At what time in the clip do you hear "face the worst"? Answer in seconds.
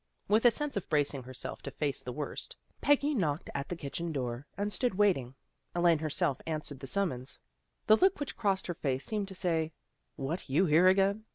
1.69-2.55